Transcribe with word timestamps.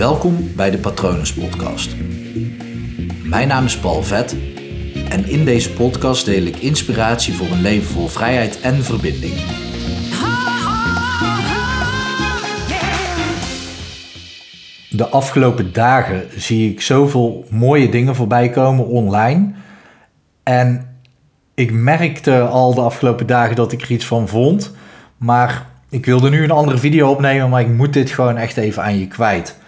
Welkom 0.00 0.54
bij 0.56 0.70
de 0.70 0.78
Patronus 0.78 1.34
Podcast. 1.34 1.96
Mijn 3.24 3.48
naam 3.48 3.64
is 3.64 3.78
Paul 3.78 4.02
Vet 4.02 4.36
en 5.08 5.28
in 5.28 5.44
deze 5.44 5.72
podcast 5.72 6.24
deel 6.24 6.42
ik 6.42 6.56
inspiratie 6.56 7.34
voor 7.34 7.46
een 7.46 7.60
leven 7.60 7.92
vol 7.92 8.08
vrijheid 8.08 8.60
en 8.60 8.84
verbinding. 8.84 9.34
De 14.90 15.08
afgelopen 15.10 15.72
dagen 15.72 16.40
zie 16.40 16.70
ik 16.70 16.80
zoveel 16.80 17.44
mooie 17.50 17.88
dingen 17.88 18.14
voorbij 18.14 18.50
komen 18.50 18.86
online. 18.86 19.52
En 20.42 20.96
ik 21.54 21.72
merkte 21.72 22.40
al 22.40 22.74
de 22.74 22.80
afgelopen 22.80 23.26
dagen 23.26 23.56
dat 23.56 23.72
ik 23.72 23.82
er 23.82 23.90
iets 23.90 24.06
van 24.06 24.28
vond. 24.28 24.74
Maar 25.16 25.66
ik 25.88 26.06
wilde 26.06 26.30
nu 26.30 26.42
een 26.42 26.50
andere 26.50 26.78
video 26.78 27.10
opnemen, 27.10 27.50
maar 27.50 27.60
ik 27.60 27.68
moet 27.68 27.92
dit 27.92 28.10
gewoon 28.10 28.36
echt 28.36 28.56
even 28.56 28.82
aan 28.82 28.98
je 28.98 29.06
kwijt. 29.06 29.58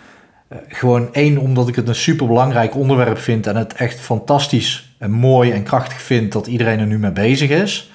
Uh, 0.52 0.58
gewoon 0.68 1.08
één, 1.12 1.38
omdat 1.38 1.68
ik 1.68 1.76
het 1.76 1.88
een 1.88 1.94
super 1.94 2.26
belangrijk 2.26 2.76
onderwerp 2.76 3.18
vind 3.18 3.46
en 3.46 3.56
het 3.56 3.72
echt 3.72 4.00
fantastisch 4.00 4.94
en 4.98 5.10
mooi 5.10 5.50
en 5.50 5.62
krachtig 5.62 6.02
vind 6.02 6.32
dat 6.32 6.46
iedereen 6.46 6.78
er 6.78 6.86
nu 6.86 6.98
mee 6.98 7.12
bezig 7.12 7.50
is. 7.50 7.90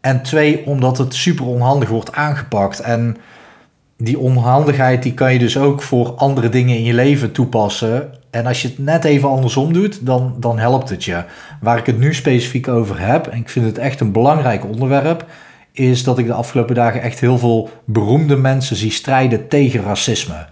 En 0.00 0.22
twee, 0.22 0.66
omdat 0.66 0.98
het 0.98 1.14
super 1.14 1.46
onhandig 1.46 1.88
wordt 1.88 2.12
aangepakt. 2.12 2.80
En 2.80 3.16
die 3.96 4.18
onhandigheid 4.18 5.02
die 5.02 5.14
kan 5.14 5.32
je 5.32 5.38
dus 5.38 5.58
ook 5.58 5.82
voor 5.82 6.14
andere 6.14 6.48
dingen 6.48 6.76
in 6.76 6.84
je 6.84 6.94
leven 6.94 7.32
toepassen. 7.32 8.12
En 8.30 8.46
als 8.46 8.62
je 8.62 8.68
het 8.68 8.78
net 8.78 9.04
even 9.04 9.28
andersom 9.28 9.72
doet, 9.72 10.06
dan, 10.06 10.36
dan 10.40 10.58
helpt 10.58 10.88
het 10.88 11.04
je. 11.04 11.24
Waar 11.60 11.78
ik 11.78 11.86
het 11.86 11.98
nu 11.98 12.14
specifiek 12.14 12.68
over 12.68 13.00
heb, 13.00 13.26
en 13.26 13.38
ik 13.38 13.48
vind 13.48 13.66
het 13.66 13.78
echt 13.78 14.00
een 14.00 14.12
belangrijk 14.12 14.64
onderwerp, 14.64 15.26
is 15.72 16.04
dat 16.04 16.18
ik 16.18 16.26
de 16.26 16.32
afgelopen 16.32 16.74
dagen 16.74 17.02
echt 17.02 17.20
heel 17.20 17.38
veel 17.38 17.70
beroemde 17.84 18.36
mensen 18.36 18.76
zie 18.76 18.90
strijden 18.90 19.48
tegen 19.48 19.82
racisme. 19.82 20.46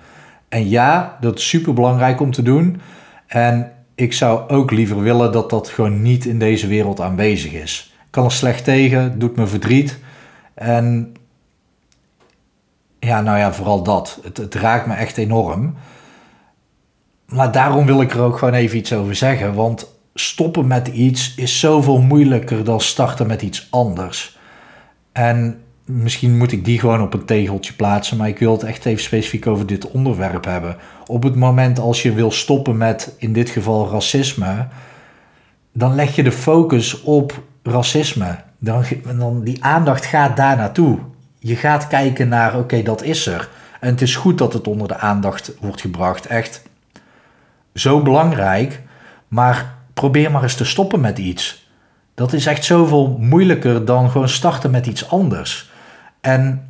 En 0.56 0.68
ja, 0.68 1.16
dat 1.20 1.38
is 1.38 1.48
super 1.48 1.72
belangrijk 1.72 2.20
om 2.20 2.30
te 2.30 2.42
doen. 2.42 2.80
En 3.26 3.72
ik 3.94 4.12
zou 4.12 4.48
ook 4.48 4.70
liever 4.70 5.00
willen 5.00 5.32
dat 5.32 5.50
dat 5.50 5.68
gewoon 5.68 6.02
niet 6.02 6.24
in 6.24 6.38
deze 6.38 6.66
wereld 6.66 7.00
aanwezig 7.00 7.52
is. 7.52 7.94
Ik 7.98 8.10
kan 8.10 8.24
er 8.24 8.32
slecht 8.32 8.64
tegen, 8.64 9.18
doet 9.18 9.36
me 9.36 9.46
verdriet. 9.46 9.98
En 10.54 11.14
ja, 12.98 13.20
nou 13.20 13.38
ja, 13.38 13.52
vooral 13.52 13.82
dat. 13.82 14.20
Het, 14.22 14.36
het 14.36 14.54
raakt 14.54 14.86
me 14.86 14.94
echt 14.94 15.16
enorm. 15.16 15.74
Maar 17.26 17.52
daarom 17.52 17.86
wil 17.86 18.00
ik 18.00 18.12
er 18.12 18.20
ook 18.20 18.38
gewoon 18.38 18.54
even 18.54 18.78
iets 18.78 18.92
over 18.92 19.14
zeggen. 19.14 19.54
Want 19.54 19.98
stoppen 20.14 20.66
met 20.66 20.88
iets 20.88 21.34
is 21.34 21.60
zoveel 21.60 22.00
moeilijker 22.00 22.64
dan 22.64 22.80
starten 22.80 23.26
met 23.26 23.42
iets 23.42 23.66
anders. 23.70 24.38
En 25.12 25.60
misschien 25.86 26.36
moet 26.36 26.52
ik 26.52 26.64
die 26.64 26.78
gewoon 26.78 27.02
op 27.02 27.14
een 27.14 27.24
tegeltje 27.24 27.72
plaatsen, 27.72 28.16
maar 28.16 28.28
ik 28.28 28.38
wil 28.38 28.52
het 28.52 28.62
echt 28.62 28.84
even 28.84 29.02
specifiek 29.02 29.46
over 29.46 29.66
dit 29.66 29.90
onderwerp 29.90 30.44
hebben. 30.44 30.76
Op 31.06 31.22
het 31.22 31.34
moment 31.34 31.78
als 31.78 32.02
je 32.02 32.12
wil 32.12 32.30
stoppen 32.30 32.76
met, 32.76 33.14
in 33.18 33.32
dit 33.32 33.50
geval 33.50 33.90
racisme, 33.90 34.66
dan 35.72 35.94
leg 35.94 36.14
je 36.14 36.22
de 36.22 36.32
focus 36.32 37.02
op 37.02 37.42
racisme. 37.62 38.36
Dan, 38.58 38.84
dan 39.18 39.42
die 39.44 39.64
aandacht 39.64 40.04
gaat 40.04 40.36
daar 40.36 40.56
naartoe. 40.56 40.98
Je 41.38 41.56
gaat 41.56 41.86
kijken 41.86 42.28
naar, 42.28 42.58
oké, 42.58 42.82
dat 42.82 43.02
is 43.02 43.26
er. 43.26 43.48
En 43.80 43.90
het 43.90 44.02
is 44.02 44.16
goed 44.16 44.38
dat 44.38 44.52
het 44.52 44.66
onder 44.66 44.88
de 44.88 44.96
aandacht 44.96 45.54
wordt 45.60 45.80
gebracht. 45.80 46.26
Echt 46.26 46.62
zo 47.74 48.02
belangrijk. 48.02 48.82
Maar 49.28 49.74
probeer 49.94 50.30
maar 50.30 50.42
eens 50.42 50.54
te 50.54 50.64
stoppen 50.64 51.00
met 51.00 51.18
iets. 51.18 51.68
Dat 52.14 52.32
is 52.32 52.46
echt 52.46 52.64
zoveel 52.64 53.16
moeilijker 53.20 53.84
dan 53.84 54.10
gewoon 54.10 54.28
starten 54.28 54.70
met 54.70 54.86
iets 54.86 55.10
anders. 55.10 55.70
En 56.26 56.68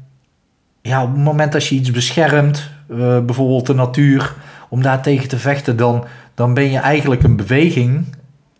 ja, 0.82 1.02
op 1.02 1.12
het 1.12 1.24
moment 1.24 1.52
dat 1.52 1.66
je 1.66 1.74
iets 1.74 1.90
beschermt, 1.90 2.70
uh, 2.90 2.96
bijvoorbeeld 3.20 3.66
de 3.66 3.74
natuur, 3.74 4.34
om 4.68 4.82
daar 4.82 5.02
tegen 5.02 5.28
te 5.28 5.38
vechten, 5.38 5.76
dan, 5.76 6.04
dan 6.34 6.54
ben 6.54 6.70
je 6.70 6.78
eigenlijk 6.78 7.22
een 7.22 7.36
beweging. 7.36 8.04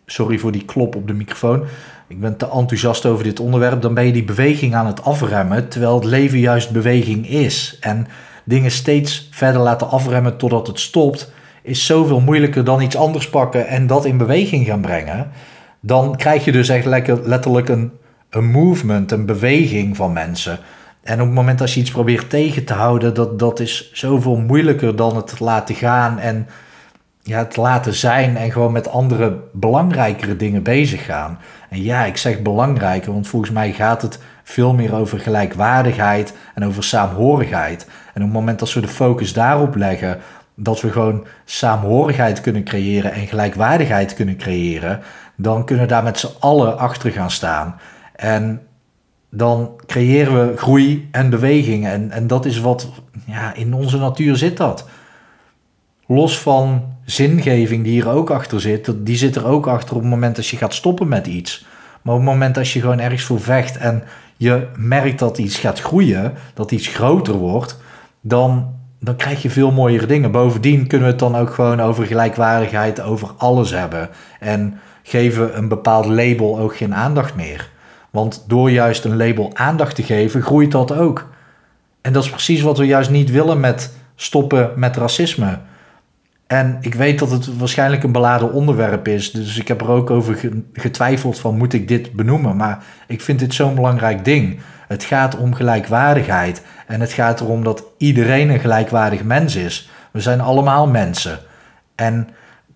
Sorry 0.05 0.37
voor 0.37 0.51
die 0.51 0.65
klop 0.65 0.95
op 0.95 1.07
de 1.07 1.13
microfoon. 1.13 1.63
Ik 2.07 2.19
ben 2.19 2.37
te 2.37 2.49
enthousiast 2.49 3.05
over 3.05 3.23
dit 3.23 3.39
onderwerp. 3.39 3.81
Dan 3.81 3.93
ben 3.93 4.05
je 4.05 4.11
die 4.11 4.23
beweging 4.23 4.75
aan 4.75 4.85
het 4.85 5.03
afremmen, 5.03 5.67
terwijl 5.67 5.95
het 5.95 6.03
leven 6.03 6.39
juist 6.39 6.71
beweging 6.71 7.29
is. 7.29 7.77
En 7.79 8.07
dingen 8.43 8.71
steeds 8.71 9.27
verder 9.31 9.61
laten 9.61 9.89
afremmen 9.89 10.37
totdat 10.37 10.67
het 10.67 10.79
stopt, 10.79 11.31
is 11.63 11.85
zoveel 11.85 12.19
moeilijker 12.19 12.63
dan 12.63 12.81
iets 12.81 12.95
anders 12.95 13.29
pakken 13.29 13.67
en 13.67 13.87
dat 13.87 14.05
in 14.05 14.17
beweging 14.17 14.65
gaan 14.65 14.81
brengen. 14.81 15.31
Dan 15.79 16.15
krijg 16.15 16.45
je 16.45 16.51
dus 16.51 16.69
echt 16.69 16.85
letterlijk 17.25 17.69
een, 17.69 17.91
een 18.29 18.51
movement, 18.51 19.11
een 19.11 19.25
beweging 19.25 19.95
van 19.95 20.13
mensen. 20.13 20.59
En 21.07 21.19
op 21.21 21.25
het 21.25 21.35
moment 21.35 21.59
dat 21.59 21.73
je 21.73 21.79
iets 21.79 21.91
probeert 21.91 22.29
tegen 22.29 22.65
te 22.65 22.73
houden, 22.73 23.13
dat, 23.13 23.39
dat 23.39 23.59
is 23.59 23.89
zoveel 23.93 24.35
moeilijker 24.35 24.95
dan 24.95 25.15
het 25.15 25.39
laten 25.39 25.75
gaan 25.75 26.19
en 26.19 26.47
ja, 27.21 27.37
het 27.37 27.55
laten 27.55 27.93
zijn 27.93 28.37
en 28.37 28.51
gewoon 28.51 28.71
met 28.71 28.89
andere 28.89 29.39
belangrijkere 29.53 30.35
dingen 30.35 30.63
bezig 30.63 31.05
gaan. 31.05 31.39
En 31.69 31.83
ja, 31.83 32.05
ik 32.05 32.17
zeg 32.17 32.41
belangrijker, 32.41 33.13
want 33.13 33.27
volgens 33.27 33.51
mij 33.51 33.71
gaat 33.71 34.01
het 34.01 34.19
veel 34.43 34.73
meer 34.73 34.95
over 34.95 35.19
gelijkwaardigheid 35.19 36.33
en 36.55 36.65
over 36.65 36.83
saamhorigheid. 36.83 37.87
En 38.13 38.21
op 38.21 38.27
het 38.27 38.37
moment 38.37 38.59
dat 38.59 38.73
we 38.73 38.81
de 38.81 38.87
focus 38.87 39.33
daarop 39.33 39.75
leggen, 39.75 40.19
dat 40.55 40.81
we 40.81 40.91
gewoon 40.91 41.25
saamhorigheid 41.45 42.41
kunnen 42.41 42.63
creëren 42.63 43.11
en 43.11 43.27
gelijkwaardigheid 43.27 44.13
kunnen 44.13 44.37
creëren, 44.37 45.01
dan 45.35 45.65
kunnen 45.65 45.87
daar 45.87 46.03
met 46.03 46.19
z'n 46.19 46.35
allen 46.39 46.77
achter 46.77 47.11
gaan 47.11 47.31
staan. 47.31 47.75
En 48.15 48.61
dan 49.29 49.71
creëren 49.85 50.49
we 50.49 50.57
groei 50.57 51.07
en 51.11 51.29
beweging. 51.29 51.85
En, 51.87 52.11
en 52.11 52.27
dat 52.27 52.45
is 52.45 52.59
wat 52.59 52.89
ja, 53.25 53.53
in 53.53 53.73
onze 53.73 53.97
natuur 53.97 54.35
zit 54.35 54.57
dat. 54.57 54.87
Los 56.07 56.39
van 56.39 56.83
zingeving 57.05 57.83
die 57.83 58.01
er 58.01 58.09
ook 58.09 58.29
achter 58.29 58.61
zit, 58.61 58.93
die 58.97 59.17
zit 59.17 59.35
er 59.35 59.45
ook 59.45 59.67
achter 59.67 59.95
op 59.95 60.01
het 60.01 60.09
moment 60.09 60.35
dat 60.35 60.47
je 60.47 60.57
gaat 60.57 60.73
stoppen 60.73 61.07
met 61.07 61.27
iets. 61.27 61.65
Maar 62.01 62.13
op 62.13 62.21
het 62.21 62.29
moment 62.29 62.55
dat 62.55 62.69
je 62.69 62.79
gewoon 62.79 62.99
ergens 62.99 63.23
voor 63.23 63.41
vecht 63.41 63.77
en 63.77 64.03
je 64.37 64.67
merkt 64.75 65.19
dat 65.19 65.37
iets 65.37 65.57
gaat 65.57 65.79
groeien, 65.79 66.33
dat 66.53 66.71
iets 66.71 66.87
groter 66.87 67.33
wordt, 67.33 67.77
dan, 68.21 68.75
dan 68.99 69.15
krijg 69.15 69.41
je 69.41 69.49
veel 69.49 69.71
mooiere 69.71 70.05
dingen. 70.05 70.31
Bovendien 70.31 70.87
kunnen 70.87 71.07
we 71.07 71.13
het 71.13 71.21
dan 71.21 71.35
ook 71.35 71.53
gewoon 71.53 71.81
over 71.81 72.05
gelijkwaardigheid, 72.05 73.01
over 73.01 73.31
alles 73.37 73.71
hebben. 73.71 74.09
En 74.39 74.79
geven 75.03 75.57
een 75.57 75.67
bepaald 75.67 76.05
label 76.05 76.59
ook 76.59 76.77
geen 76.77 76.95
aandacht 76.95 77.35
meer. 77.35 77.69
Want 78.17 78.43
door 78.47 78.71
juist 78.71 79.03
een 79.03 79.17
label 79.17 79.51
aandacht 79.53 79.95
te 79.95 80.03
geven, 80.03 80.41
groeit 80.41 80.71
dat 80.71 80.91
ook. 80.91 81.27
En 82.01 82.13
dat 82.13 82.23
is 82.23 82.29
precies 82.29 82.61
wat 82.61 82.77
we 82.77 82.85
juist 82.85 83.09
niet 83.09 83.31
willen 83.31 83.59
met 83.59 83.93
stoppen 84.15 84.71
met 84.75 84.95
racisme. 84.95 85.59
En 86.47 86.77
ik 86.81 86.93
weet 86.93 87.19
dat 87.19 87.31
het 87.31 87.57
waarschijnlijk 87.57 88.03
een 88.03 88.11
beladen 88.11 88.51
onderwerp 88.51 89.07
is. 89.07 89.31
Dus 89.31 89.59
ik 89.59 89.67
heb 89.67 89.81
er 89.81 89.89
ook 89.89 90.09
over 90.09 90.39
getwijfeld 90.73 91.39
van 91.39 91.57
moet 91.57 91.73
ik 91.73 91.87
dit 91.87 92.11
benoemen. 92.11 92.55
Maar 92.55 92.83
ik 93.07 93.21
vind 93.21 93.39
dit 93.39 93.53
zo'n 93.53 93.75
belangrijk 93.75 94.25
ding. 94.25 94.59
Het 94.87 95.03
gaat 95.03 95.37
om 95.37 95.53
gelijkwaardigheid. 95.53 96.61
En 96.87 97.01
het 97.01 97.11
gaat 97.11 97.41
erom 97.41 97.63
dat 97.63 97.83
iedereen 97.97 98.49
een 98.49 98.59
gelijkwaardig 98.59 99.23
mens 99.23 99.55
is. 99.55 99.89
We 100.11 100.21
zijn 100.21 100.41
allemaal 100.41 100.87
mensen. 100.87 101.39
En 101.95 102.29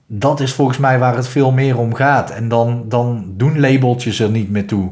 dat 0.07 0.39
is 0.39 0.53
volgens 0.53 0.77
mij 0.77 0.99
waar 0.99 1.15
het 1.15 1.27
veel 1.27 1.51
meer 1.51 1.77
om 1.77 1.93
gaat. 1.93 2.29
En 2.29 2.47
dan, 2.47 2.85
dan 2.87 3.33
doen 3.37 3.59
labeltjes 3.59 4.19
er 4.19 4.29
niet 4.29 4.49
meer 4.49 4.67
toe. 4.67 4.91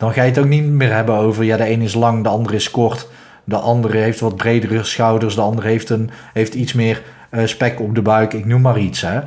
Dan 0.00 0.12
ga 0.12 0.22
je 0.22 0.28
het 0.28 0.38
ook 0.38 0.48
niet 0.48 0.64
meer 0.64 0.92
hebben 0.92 1.14
over, 1.14 1.44
ja, 1.44 1.56
de 1.56 1.70
een 1.70 1.80
is 1.80 1.94
lang, 1.94 2.22
de 2.22 2.28
andere 2.28 2.56
is 2.56 2.70
kort. 2.70 3.08
De 3.44 3.56
andere 3.56 3.98
heeft 3.98 4.20
wat 4.20 4.36
bredere 4.36 4.84
schouders, 4.84 5.34
de 5.34 5.40
andere 5.40 5.68
heeft, 5.68 5.90
een, 5.90 6.10
heeft 6.32 6.54
iets 6.54 6.72
meer 6.72 7.02
uh, 7.30 7.46
spek 7.46 7.80
op 7.80 7.94
de 7.94 8.02
buik, 8.02 8.32
ik 8.32 8.46
noem 8.46 8.60
maar 8.60 8.78
iets. 8.78 9.00
Hè. 9.00 9.20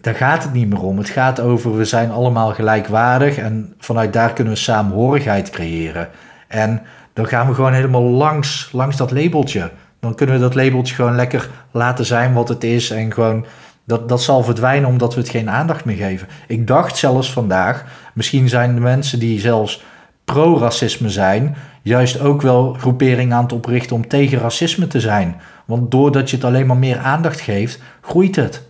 Daar 0.00 0.14
gaat 0.14 0.42
het 0.42 0.52
niet 0.52 0.68
meer 0.68 0.82
om. 0.82 0.98
Het 0.98 1.08
gaat 1.08 1.40
over, 1.40 1.76
we 1.76 1.84
zijn 1.84 2.10
allemaal 2.10 2.52
gelijkwaardig 2.52 3.36
en 3.36 3.74
vanuit 3.78 4.12
daar 4.12 4.32
kunnen 4.32 4.52
we 4.52 4.58
saamhorigheid 4.58 5.50
creëren. 5.50 6.08
En 6.48 6.82
dan 7.12 7.26
gaan 7.26 7.48
we 7.48 7.54
gewoon 7.54 7.72
helemaal 7.72 8.02
langs, 8.02 8.68
langs 8.72 8.96
dat 8.96 9.10
labeltje. 9.10 9.70
Dan 10.00 10.14
kunnen 10.14 10.34
we 10.34 10.40
dat 10.40 10.54
labeltje 10.54 10.94
gewoon 10.94 11.16
lekker 11.16 11.48
laten 11.70 12.04
zijn 12.04 12.32
wat 12.32 12.48
het 12.48 12.64
is 12.64 12.90
en 12.90 13.12
gewoon 13.12 13.46
dat, 13.84 14.08
dat 14.08 14.22
zal 14.22 14.42
verdwijnen 14.42 14.88
omdat 14.88 15.14
we 15.14 15.20
het 15.20 15.30
geen 15.30 15.50
aandacht 15.50 15.84
meer 15.84 15.96
geven. 15.96 16.28
Ik 16.46 16.66
dacht 16.66 16.96
zelfs 16.96 17.32
vandaag, 17.32 17.84
misschien 18.14 18.48
zijn 18.48 18.74
de 18.74 18.80
mensen 18.80 19.18
die 19.18 19.40
zelfs 19.40 19.82
pro-racisme 20.32 21.10
zijn, 21.10 21.56
juist 21.82 22.20
ook 22.20 22.42
wel 22.42 22.72
groeperingen 22.72 23.36
aan 23.36 23.42
het 23.42 23.52
oprichten 23.52 23.96
om 23.96 24.08
tegen 24.08 24.38
racisme 24.38 24.86
te 24.86 25.00
zijn. 25.00 25.40
Want 25.64 25.90
doordat 25.90 26.30
je 26.30 26.36
het 26.36 26.44
alleen 26.44 26.66
maar 26.66 26.76
meer 26.76 26.98
aandacht 26.98 27.40
geeft, 27.40 27.78
groeit 28.00 28.36
het. 28.36 28.62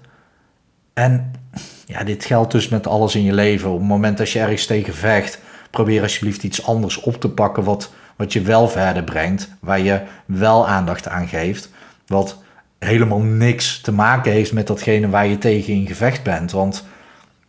En 0.92 1.32
ja, 1.86 2.04
dit 2.04 2.24
geldt 2.24 2.52
dus 2.52 2.68
met 2.68 2.86
alles 2.86 3.14
in 3.14 3.22
je 3.22 3.32
leven. 3.32 3.70
Op 3.70 3.78
het 3.78 3.88
moment 3.88 4.18
dat 4.18 4.30
je 4.30 4.38
ergens 4.38 4.66
tegen 4.66 4.94
vecht, 4.94 5.40
probeer 5.70 6.02
alsjeblieft 6.02 6.42
iets 6.42 6.66
anders 6.66 7.00
op 7.00 7.20
te 7.20 7.28
pakken 7.28 7.64
wat, 7.64 7.92
wat 8.16 8.32
je 8.32 8.40
wel 8.40 8.68
verder 8.68 9.04
brengt, 9.04 9.48
waar 9.60 9.80
je 9.80 10.00
wel 10.24 10.68
aandacht 10.68 11.08
aan 11.08 11.28
geeft, 11.28 11.70
wat 12.06 12.38
helemaal 12.78 13.20
niks 13.20 13.80
te 13.80 13.92
maken 13.92 14.32
heeft 14.32 14.52
met 14.52 14.66
datgene 14.66 15.08
waar 15.08 15.26
je 15.26 15.38
tegen 15.38 15.72
in 15.72 15.86
gevecht 15.86 16.22
bent. 16.22 16.50
Want 16.50 16.84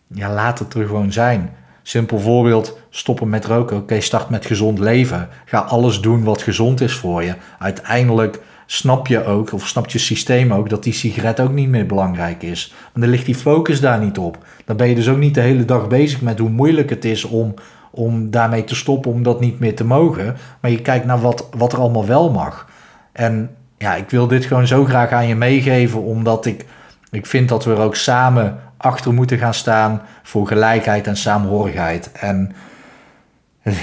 ja, 0.08 0.34
laat 0.34 0.60
het 0.60 0.74
er 0.74 0.86
gewoon 0.86 1.12
zijn. 1.12 1.50
Simpel 1.84 2.20
voorbeeld, 2.20 2.78
stoppen 2.90 3.30
met 3.30 3.46
roken. 3.46 3.78
Oké, 3.78 4.02
start 4.02 4.30
met 4.30 4.46
gezond 4.46 4.80
leven. 4.80 5.30
Ga 5.46 5.60
alles 5.60 6.02
doen 6.02 6.24
wat 6.24 6.42
gezond 6.42 6.82
is 6.82 6.94
voor 6.94 7.24
je. 7.24 7.36
Uiteindelijk 7.60 8.42
snap 8.66 9.08
je 9.08 9.26
ook, 9.26 9.54
of 9.54 9.68
snapt 9.68 9.92
je 9.92 10.00
systeem 10.00 10.54
ook, 10.54 10.70
dat 10.70 10.84
die 10.84 10.94
sigaret 10.94 11.40
ook 11.40 11.52
niet 11.52 11.70
meer 11.70 11.86
belangrijk 11.86 12.44
is. 12.44 12.74
Want 12.84 13.06
dan 13.06 13.10
ligt 13.10 13.26
die 13.26 13.36
focus 13.36 13.80
daar 13.80 14.00
niet 14.00 14.18
op. 14.18 14.38
Dan 14.66 14.78
ben 14.78 14.88
je 14.88 14.96
dus 14.96 15.10
ook 15.10 15.18
niet 15.18 15.36
de 15.36 15.42
hele 15.42 15.66
dag 15.66 15.88
bezig 15.88 16.22
met 16.22 16.40
hoe 16.40 16.50
moeilijk 16.50 16.90
het 16.90 17.06
is 17.06 17.24
om, 17.24 17.54
om 17.92 18.32
daarmee 18.32 18.64
te 18.64 18.76
stoppen, 18.76 19.12
om 19.12 19.24
dat 19.24 19.40
niet 19.40 19.60
meer 19.60 19.76
te 19.76 19.86
mogen. 19.86 20.36
Maar 20.60 20.72
je 20.72 20.82
kijkt 20.82 21.06
naar 21.06 21.22
wat, 21.22 21.48
wat 21.58 21.74
er 21.74 21.80
allemaal 21.80 22.06
wel 22.06 22.32
mag. 22.32 22.70
En 23.12 23.56
ja, 23.78 23.96
ik 23.96 24.10
wil 24.10 24.28
dit 24.28 24.46
gewoon 24.46 24.68
zo 24.68 24.86
graag 24.86 25.12
aan 25.12 25.28
je 25.28 25.36
meegeven, 25.36 26.02
omdat 26.02 26.46
ik, 26.46 26.66
ik 27.12 27.26
vind 27.26 27.50
dat 27.50 27.66
we 27.66 27.72
er 27.72 27.80
ook 27.80 27.96
samen 27.96 28.60
achter 28.84 29.14
moeten 29.14 29.38
gaan 29.38 29.54
staan 29.54 30.02
voor 30.24 30.48
gelijkheid 30.48 31.08
en 31.08 31.18
saamhorigheid. 31.18 32.12
En 32.12 32.52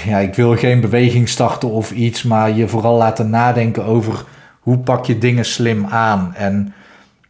ja, 0.05 0.17
ik 0.17 0.35
wil 0.35 0.55
geen 0.55 0.81
beweging 0.81 1.29
starten 1.29 1.69
of 1.69 1.91
iets, 1.91 2.23
maar 2.23 2.51
je 2.51 2.67
vooral 2.67 2.97
laten 2.97 3.29
nadenken 3.29 3.85
over 3.85 4.23
hoe 4.59 4.77
pak 4.77 5.05
je 5.05 5.17
dingen 5.17 5.45
slim 5.45 5.85
aan. 5.85 6.33
En 6.35 6.73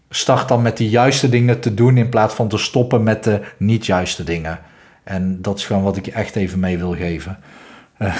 start 0.09 0.47
dan 0.47 0.61
met 0.61 0.77
de 0.77 0.89
juiste 0.89 1.29
dingen 1.29 1.59
te 1.59 1.73
doen 1.73 1.97
in 1.97 2.09
plaats 2.09 2.33
van 2.33 2.47
te 2.47 2.57
stoppen 2.57 3.03
met 3.03 3.23
de 3.23 3.41
niet 3.57 3.85
juiste 3.85 4.23
dingen. 4.23 4.59
En 5.03 5.41
dat 5.41 5.57
is 5.57 5.65
gewoon 5.65 5.83
wat 5.83 5.97
ik 5.97 6.05
je 6.05 6.11
echt 6.11 6.35
even 6.35 6.59
mee 6.59 6.77
wil 6.77 6.95
geven. 6.95 7.37
Uh, 7.99 8.15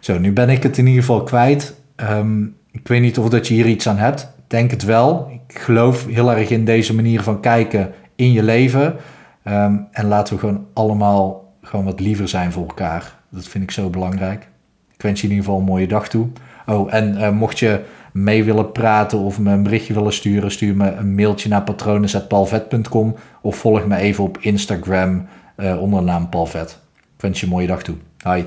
zo, 0.00 0.18
nu 0.18 0.32
ben 0.32 0.48
ik 0.48 0.62
het 0.62 0.78
in 0.78 0.86
ieder 0.86 1.00
geval 1.00 1.22
kwijt. 1.22 1.74
Um, 1.96 2.56
ik 2.72 2.88
weet 2.88 3.00
niet 3.00 3.18
of 3.18 3.28
dat 3.28 3.48
je 3.48 3.54
hier 3.54 3.66
iets 3.66 3.88
aan 3.88 3.98
hebt. 3.98 4.28
Denk 4.46 4.70
het 4.70 4.84
wel. 4.84 5.40
Ik 5.48 5.58
geloof 5.58 6.06
heel 6.06 6.32
erg 6.32 6.50
in 6.50 6.64
deze 6.64 6.94
manier 6.94 7.22
van 7.22 7.40
kijken 7.40 7.92
in 8.16 8.32
je 8.32 8.42
leven. 8.42 8.96
Um, 9.44 9.88
en 9.90 10.06
laten 10.06 10.34
we 10.34 10.40
gewoon 10.40 10.66
allemaal 10.72 11.54
gewoon 11.62 11.84
wat 11.84 12.00
liever 12.00 12.28
zijn 12.28 12.52
voor 12.52 12.66
elkaar. 12.66 13.18
Dat 13.30 13.46
vind 13.46 13.64
ik 13.64 13.70
zo 13.70 13.90
belangrijk. 13.90 14.48
Ik 14.92 15.02
wens 15.02 15.20
je 15.20 15.26
in 15.26 15.32
ieder 15.32 15.46
geval 15.46 15.60
een 15.60 15.66
mooie 15.68 15.86
dag 15.86 16.08
toe. 16.08 16.28
Oh, 16.66 16.94
en 16.94 17.14
uh, 17.14 17.30
mocht 17.30 17.58
je 17.58 17.84
mee 18.12 18.44
willen 18.44 18.72
praten 18.72 19.18
of 19.18 19.38
me 19.38 19.52
een 19.52 19.62
berichtje 19.62 19.94
willen 19.94 20.12
sturen, 20.12 20.50
stuur 20.50 20.76
me 20.76 20.90
een 20.90 21.14
mailtje 21.14 21.48
naar 21.48 21.62
patronen.palvet.com 21.62 23.14
of 23.40 23.56
volg 23.56 23.86
me 23.86 23.96
even 23.96 24.24
op 24.24 24.38
Instagram 24.40 25.26
uh, 25.56 25.80
onder 25.80 25.98
de 26.00 26.04
naam 26.04 26.28
Palvet. 26.28 26.80
Ik 26.94 27.22
wens 27.22 27.40
je 27.40 27.46
een 27.46 27.52
mooie 27.52 27.66
dag 27.66 27.82
toe. 27.82 27.96
Hi. 28.24 28.44